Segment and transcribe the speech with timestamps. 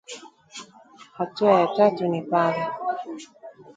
[1.17, 2.67] Hatua ya tatu ni pale